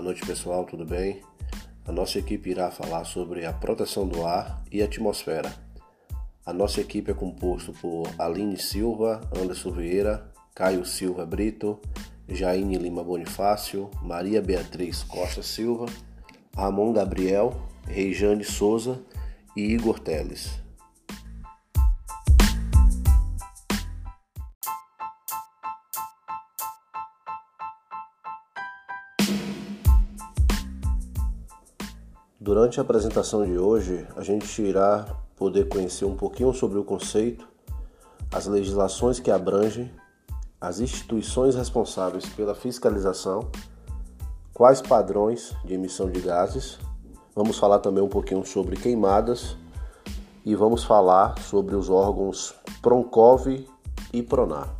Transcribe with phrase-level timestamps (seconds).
[0.00, 1.20] Boa noite, pessoal, tudo bem?
[1.86, 5.52] A nossa equipe irá falar sobre a proteção do ar e atmosfera.
[6.46, 11.78] A nossa equipe é composta por Aline Silva, Anderson Vieira, Caio Silva Brito,
[12.26, 15.84] Jaine Lima Bonifácio, Maria Beatriz Costa Silva,
[16.56, 17.54] Ramon Gabriel,
[17.86, 18.98] Reijane Souza
[19.54, 20.62] e Igor Teles.
[32.50, 37.46] Durante a apresentação de hoje, a gente irá poder conhecer um pouquinho sobre o conceito,
[38.32, 39.88] as legislações que abrangem,
[40.60, 43.48] as instituições responsáveis pela fiscalização,
[44.52, 46.76] quais padrões de emissão de gases.
[47.36, 49.56] Vamos falar também um pouquinho sobre queimadas
[50.44, 53.64] e vamos falar sobre os órgãos Proncov
[54.12, 54.79] e Pronar.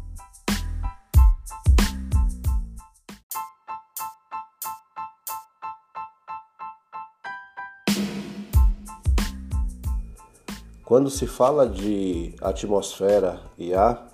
[10.90, 14.08] Quando se fala de atmosfera e ar,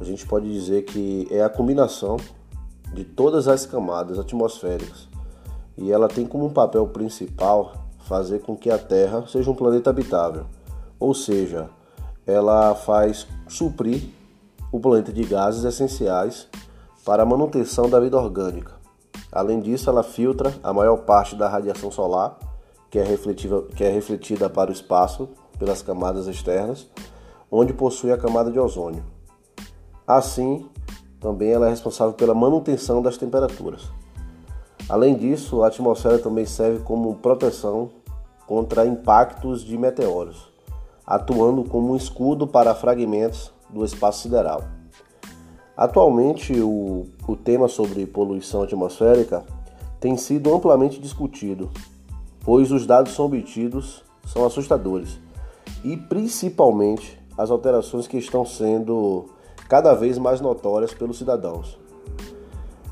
[0.00, 2.16] a gente pode dizer que é a combinação
[2.94, 5.06] de todas as camadas atmosféricas
[5.76, 7.74] e ela tem como papel principal
[8.06, 10.46] fazer com que a Terra seja um planeta habitável,
[10.98, 11.68] ou seja,
[12.26, 14.08] ela faz suprir
[14.72, 16.48] o planeta de gases essenciais
[17.04, 18.72] para a manutenção da vida orgânica.
[19.30, 22.38] Além disso, ela filtra a maior parte da radiação solar,
[22.90, 23.04] que é,
[23.76, 26.86] que é refletida para o espaço pelas camadas externas,
[27.50, 29.02] onde possui a camada de ozônio.
[30.06, 30.66] Assim,
[31.20, 33.90] também ela é responsável pela manutenção das temperaturas.
[34.88, 37.90] Além disso, a atmosfera também serve como proteção
[38.46, 40.50] contra impactos de meteoros,
[41.06, 44.62] atuando como um escudo para fragmentos do espaço sideral.
[45.76, 49.44] Atualmente, o, o tema sobre poluição atmosférica
[50.00, 51.70] tem sido amplamente discutido,
[52.48, 55.18] pois os dados são obtidos são assustadores
[55.84, 59.26] e principalmente as alterações que estão sendo
[59.68, 61.78] cada vez mais notórias pelos cidadãos.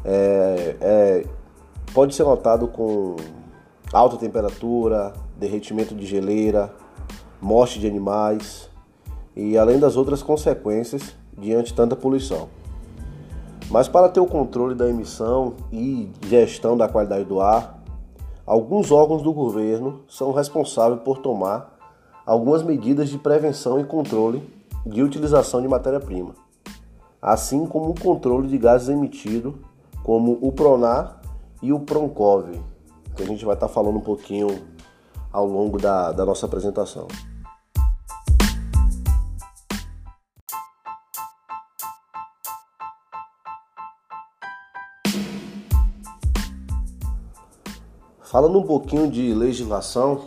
[0.04, 1.26] É, é,
[1.94, 3.16] pode ser notado com
[3.94, 6.70] alta temperatura, derretimento de geleira,
[7.40, 8.68] morte de animais
[9.34, 12.50] e além das outras consequências diante de tanta poluição.
[13.70, 17.75] Mas para ter o controle da emissão e gestão da qualidade do ar,
[18.46, 21.76] alguns órgãos do governo são responsáveis por tomar
[22.24, 24.42] algumas medidas de prevenção e controle
[24.86, 26.34] de utilização de matéria-prima,
[27.20, 29.54] assim como o controle de gases emitidos,
[30.02, 31.20] como o Pronar
[31.60, 32.50] e o Proncov,
[33.16, 34.48] que a gente vai estar falando um pouquinho
[35.32, 37.08] ao longo da, da nossa apresentação.
[48.36, 50.22] Falando um pouquinho de legislação,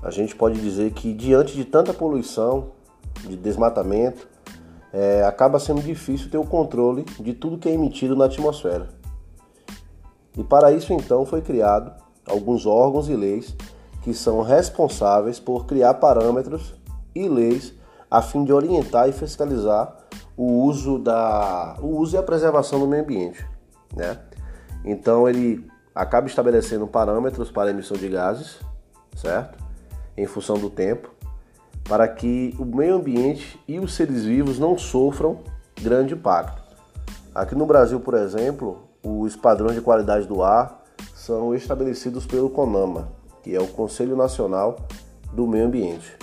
[0.00, 2.68] a gente pode dizer que diante de tanta poluição,
[3.22, 4.28] de desmatamento,
[4.92, 8.88] é, acaba sendo difícil ter o controle de tudo que é emitido na atmosfera.
[10.38, 11.92] E para isso então foi criado
[12.24, 13.52] alguns órgãos e leis
[14.02, 16.72] que são responsáveis por criar parâmetros
[17.16, 17.74] e leis
[18.08, 19.92] a fim de orientar e fiscalizar
[20.36, 23.44] o uso da o uso e a preservação do meio ambiente,
[23.92, 24.20] né?
[24.84, 28.58] Então ele acaba estabelecendo parâmetros para a emissão de gases,
[29.16, 29.62] certo?
[30.16, 31.10] em função do tempo,
[31.84, 35.40] para que o meio ambiente e os seres vivos não sofram
[35.80, 36.62] grande impacto.
[37.34, 40.82] Aqui no Brasil, por exemplo, os padrões de qualidade do ar
[41.14, 43.08] são estabelecidos pelo CONAMA,
[43.42, 44.76] que é o Conselho Nacional
[45.32, 46.16] do Meio Ambiente.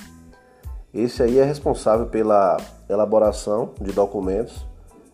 [0.94, 2.58] Esse aí é responsável pela
[2.90, 4.66] elaboração de documentos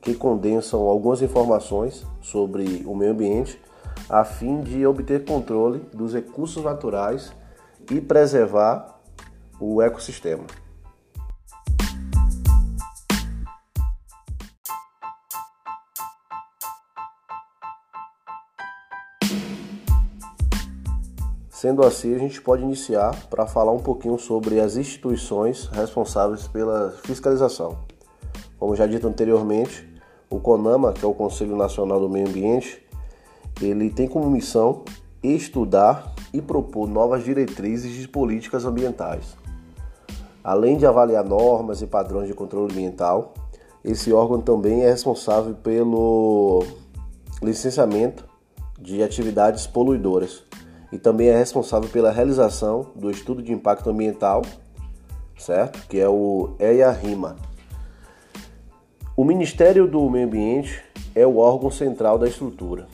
[0.01, 3.59] que condensam algumas informações sobre o meio ambiente
[4.09, 7.33] a fim de obter controle dos recursos naturais
[7.91, 8.99] e preservar
[9.59, 10.45] o ecossistema.
[21.49, 26.91] Sendo assim, a gente pode iniciar para falar um pouquinho sobre as instituições responsáveis pela
[27.03, 27.79] fiscalização.
[28.59, 29.91] Como já dito anteriormente,
[30.29, 32.86] o CONAMA, que é o Conselho Nacional do Meio Ambiente,
[33.61, 34.83] ele tem como missão
[35.23, 39.35] estudar e propor novas diretrizes de políticas ambientais.
[40.43, 43.33] Além de avaliar normas e padrões de controle ambiental,
[43.83, 46.63] esse órgão também é responsável pelo
[47.41, 48.25] licenciamento
[48.79, 50.43] de atividades poluidoras
[50.91, 54.41] e também é responsável pela realização do estudo de impacto ambiental,
[55.37, 55.85] certo?
[55.87, 57.35] Que é o EIA-RIMA.
[59.15, 60.81] O Ministério do Meio Ambiente
[61.15, 62.87] é o órgão central da estrutura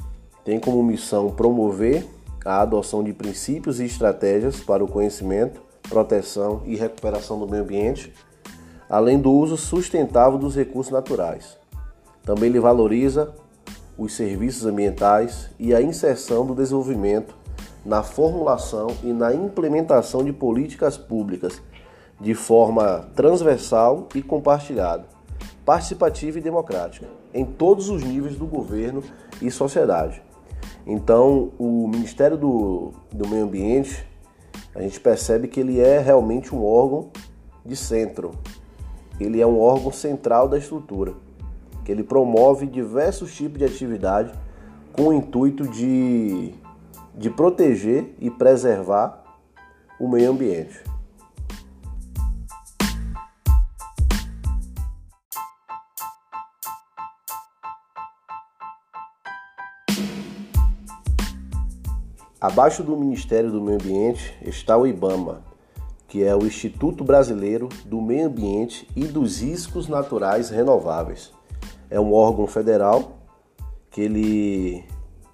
[0.43, 2.05] tem como missão promover
[2.45, 8.13] a adoção de princípios e estratégias para o conhecimento, proteção e recuperação do meio ambiente,
[8.89, 11.57] além do uso sustentável dos recursos naturais.
[12.23, 13.33] Também ele valoriza
[13.97, 17.35] os serviços ambientais e a inserção do desenvolvimento
[17.85, 21.61] na formulação e na implementação de políticas públicas
[22.19, 25.05] de forma transversal e compartilhada,
[25.65, 29.03] participativa e democrática, em todos os níveis do governo
[29.41, 30.21] e sociedade.
[30.85, 34.05] Então, o Ministério do, do Meio Ambiente,
[34.75, 37.09] a gente percebe que ele é realmente um órgão
[37.65, 38.31] de centro,
[39.19, 41.13] ele é um órgão central da estrutura,
[41.85, 44.33] que ele promove diversos tipos de atividade
[44.91, 46.53] com o intuito de,
[47.15, 49.23] de proteger e preservar
[49.99, 50.92] o meio ambiente.
[62.43, 65.41] Abaixo do Ministério do Meio Ambiente está o IBAMA,
[66.09, 71.31] que é o Instituto Brasileiro do Meio Ambiente e dos Riscos Naturais Renováveis.
[71.89, 73.13] É um órgão federal
[73.89, 74.83] que ele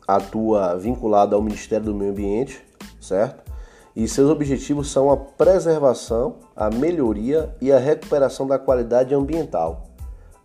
[0.08, 2.64] atua vinculado ao Ministério do Meio Ambiente,
[3.02, 3.52] certo?
[3.96, 9.90] E seus objetivos são a preservação, a melhoria e a recuperação da qualidade ambiental,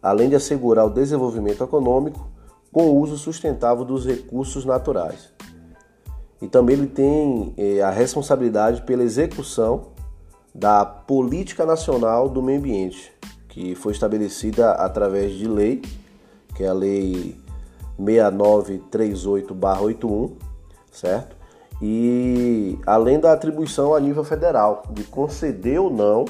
[0.03, 2.27] além de assegurar o desenvolvimento econômico
[2.73, 5.35] com o uso sustentável dos recursos naturais
[6.45, 9.87] e também ele tem eh, a responsabilidade pela execução
[10.55, 13.11] da Política Nacional do Meio Ambiente,
[13.49, 15.81] que foi estabelecida através de lei,
[16.55, 17.35] que é a Lei
[17.99, 20.33] 6938-81,
[20.93, 21.35] certo?
[21.81, 26.27] E além da atribuição a nível federal de conceder ou não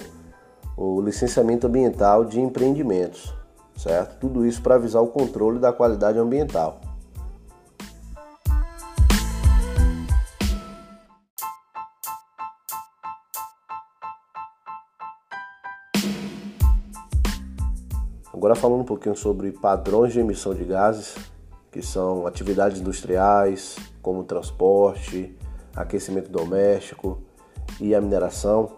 [0.76, 3.34] o licenciamento ambiental de empreendimentos,
[3.76, 4.16] certo?
[4.20, 6.83] Tudo isso para visar o controle da qualidade ambiental.
[18.44, 21.16] Agora falando um pouquinho sobre padrões de emissão de gases,
[21.72, 25.34] que são atividades industriais, como transporte,
[25.74, 27.22] aquecimento doméstico
[27.80, 28.72] e a mineração.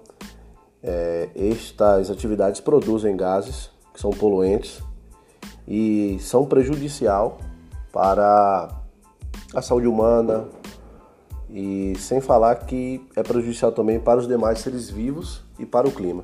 [0.80, 4.80] É, estas atividades produzem gases que são poluentes
[5.66, 7.38] e são prejudicial
[7.92, 8.68] para
[9.52, 10.44] a saúde humana
[11.50, 15.90] e sem falar que é prejudicial também para os demais seres vivos e para o
[15.90, 16.22] clima.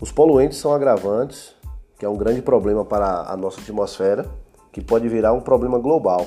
[0.00, 1.55] Os poluentes são agravantes
[1.98, 4.26] que é um grande problema para a nossa atmosfera,
[4.72, 6.26] que pode virar um problema global,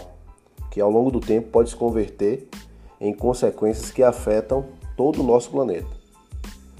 [0.71, 2.47] que ao longo do tempo pode se converter
[2.99, 4.65] em consequências que afetam
[4.97, 5.87] todo o nosso planeta.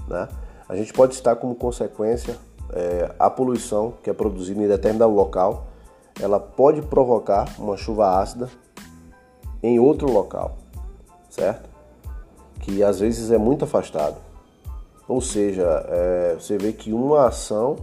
[0.08, 0.28] Né?
[0.68, 2.38] A gente pode estar como consequência
[2.74, 5.68] é, a poluição que é produzida em determinado local,
[6.20, 8.50] ela pode provocar uma chuva ácida
[9.64, 10.58] em outro local,
[11.30, 11.70] certo?
[12.60, 14.18] Que às vezes é muito afastado.
[15.08, 17.78] Ou seja, é, você vê que uma ação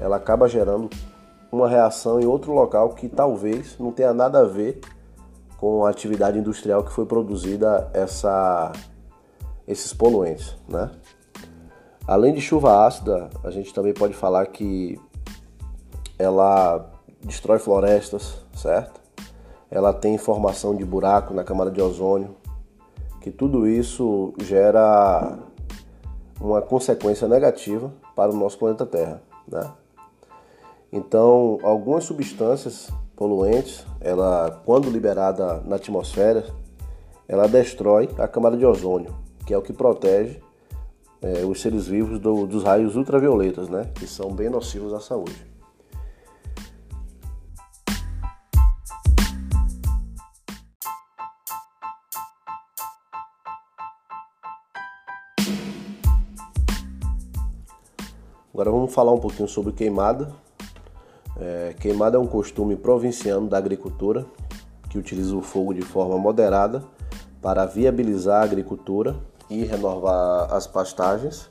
[0.00, 0.88] ela acaba gerando
[1.52, 4.80] uma reação em outro local que talvez não tenha nada a ver
[5.58, 8.72] com a atividade industrial que foi produzida essa,
[9.68, 10.90] esses poluentes, né?
[12.06, 14.98] Além de chuva ácida, a gente também pode falar que
[16.18, 16.90] ela
[17.22, 19.00] destrói florestas, certo?
[19.70, 22.34] Ela tem formação de buraco na camada de ozônio,
[23.20, 25.38] que tudo isso gera
[26.40, 29.70] uma consequência negativa para o nosso planeta Terra, né?
[30.92, 36.44] Então, algumas substâncias poluentes, ela quando liberada na atmosfera,
[37.28, 39.14] ela destrói a camada de ozônio,
[39.46, 40.40] que é o que protege
[41.22, 45.48] é, os seres vivos do, dos raios ultravioletas, né, que são bem nocivos à saúde.
[58.52, 60.34] Agora vamos falar um pouquinho sobre queimada,
[61.40, 64.26] é, queimada é um costume provinciano da agricultura
[64.88, 66.84] que utiliza o fogo de forma moderada
[67.40, 69.16] para viabilizar a agricultura
[69.48, 71.50] e renovar as pastagens.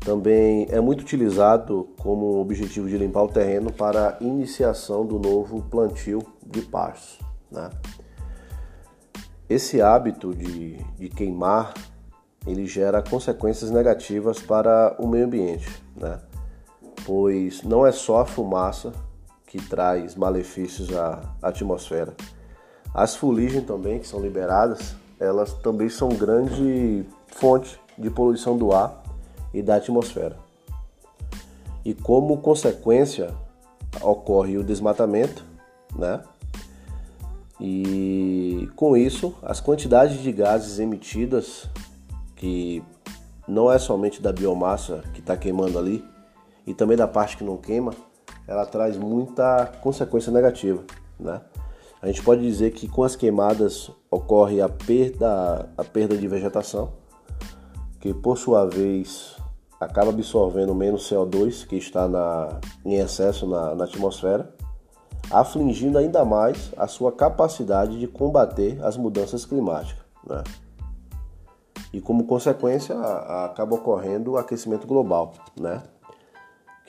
[0.00, 6.22] Também é muito utilizado como objetivo de limpar o terreno para iniciação do novo plantio
[6.46, 7.18] de pastos.
[7.50, 7.70] Né?
[9.48, 11.72] Esse hábito de, de queimar
[12.46, 15.68] ele gera consequências negativas para o meio ambiente.
[15.96, 16.18] Né?
[17.08, 18.92] Pois não é só a fumaça
[19.46, 22.14] que traz malefícios à atmosfera.
[22.92, 29.02] As fuligens também, que são liberadas, elas também são grande fonte de poluição do ar
[29.54, 30.36] e da atmosfera.
[31.82, 33.34] E como consequência
[34.02, 35.42] ocorre o desmatamento,
[35.96, 36.22] né?
[37.58, 41.70] E com isso, as quantidades de gases emitidas,
[42.36, 42.82] que
[43.48, 46.04] não é somente da biomassa que está queimando ali,
[46.68, 47.94] e também da parte que não queima,
[48.46, 50.84] ela traz muita consequência negativa,
[51.18, 51.40] né?
[52.02, 56.92] A gente pode dizer que com as queimadas ocorre a perda, a perda de vegetação,
[57.98, 59.34] que por sua vez
[59.80, 64.54] acaba absorvendo menos CO2 que está na, em excesso na, na atmosfera,
[65.30, 70.04] afligindo ainda mais a sua capacidade de combater as mudanças climáticas.
[70.24, 70.44] Né?
[71.94, 72.94] E como consequência
[73.46, 75.82] acaba ocorrendo o aquecimento global, né?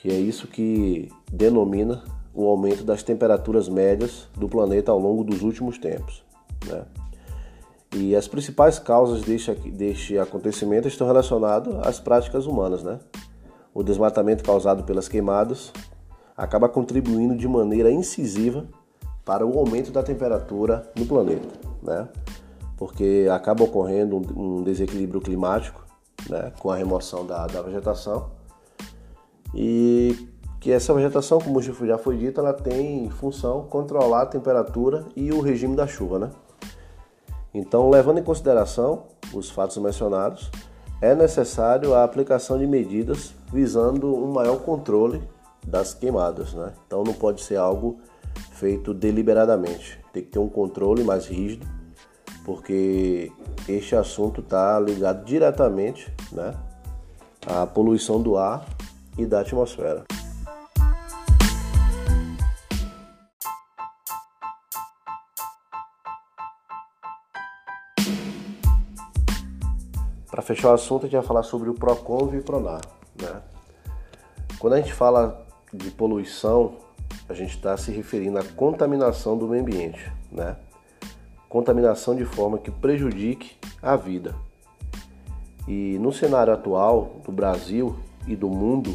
[0.00, 2.02] Que é isso que denomina
[2.34, 6.24] o aumento das temperaturas médias do planeta ao longo dos últimos tempos.
[6.66, 6.82] Né?
[7.94, 12.82] E as principais causas deste, deste acontecimento estão relacionadas às práticas humanas.
[12.82, 12.98] Né?
[13.74, 15.70] O desmatamento causado pelas queimadas
[16.34, 18.64] acaba contribuindo de maneira incisiva
[19.22, 21.46] para o aumento da temperatura no planeta,
[21.82, 22.08] né?
[22.78, 25.84] porque acaba ocorrendo um desequilíbrio climático
[26.26, 26.54] né?
[26.58, 28.39] com a remoção da, da vegetação
[29.54, 30.28] e
[30.60, 35.40] que essa vegetação, como já foi dito, ela tem função controlar a temperatura e o
[35.40, 36.30] regime da chuva, né?
[37.52, 40.50] Então, levando em consideração os fatos mencionados,
[41.00, 45.22] é necessário a aplicação de medidas visando um maior controle
[45.66, 46.74] das queimadas, né?
[46.86, 47.98] Então, não pode ser algo
[48.52, 51.66] feito deliberadamente, tem que ter um controle mais rígido,
[52.44, 53.32] porque
[53.66, 56.54] este assunto está ligado diretamente, né,
[57.46, 58.66] à poluição do ar
[59.16, 60.04] e da atmosfera.
[70.30, 72.80] Para fechar o assunto, a gente vai falar sobre o PROCONV e o PRONAR.
[73.20, 73.42] Né?
[74.58, 76.76] Quando a gente fala de poluição,
[77.28, 80.56] a gente está se referindo à contaminação do meio ambiente, né?
[81.48, 84.34] Contaminação de forma que prejudique a vida.
[85.66, 87.96] E no cenário atual do Brasil
[88.26, 88.94] e do mundo,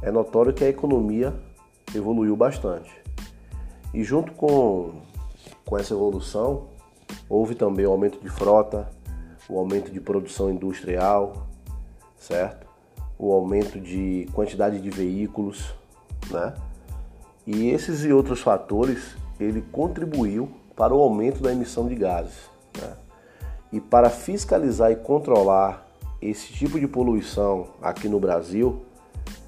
[0.00, 1.34] é notório que a economia
[1.94, 2.90] evoluiu bastante.
[3.94, 4.94] E junto com,
[5.64, 6.68] com essa evolução,
[7.28, 8.88] houve também o aumento de frota,
[9.48, 11.46] o aumento de produção industrial,
[12.16, 12.66] certo?
[13.18, 15.74] O aumento de quantidade de veículos,
[16.30, 16.54] né?
[17.46, 22.50] E esses e outros fatores, ele contribuiu para o aumento da emissão de gases.
[22.80, 22.92] Né?
[23.72, 25.86] E para fiscalizar e controlar
[26.22, 28.82] esse tipo de poluição aqui no Brasil,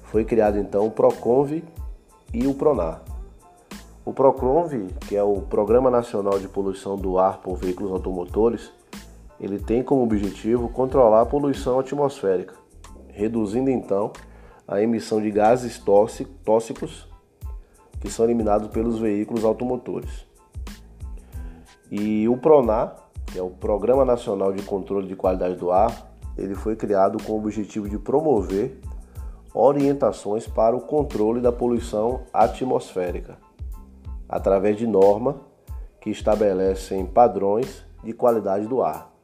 [0.03, 1.63] foi criado então o Proconv
[2.33, 3.01] e o Pronar.
[4.03, 8.71] O Proconv, que é o Programa Nacional de Poluição do Ar por Veículos Automotores,
[9.39, 12.55] ele tem como objetivo controlar a poluição atmosférica,
[13.07, 14.11] reduzindo então
[14.67, 15.81] a emissão de gases
[16.43, 17.07] tóxicos
[17.99, 20.25] que são eliminados pelos veículos automotores.
[21.89, 22.95] E o PRONAR,
[23.27, 27.33] que é o Programa Nacional de Controle de Qualidade do Ar, ele foi criado com
[27.33, 28.79] o objetivo de promover
[29.53, 33.37] orientações para o controle da poluição atmosférica,
[34.27, 35.35] através de normas
[36.01, 39.14] que estabelecem padrões de qualidade do ar.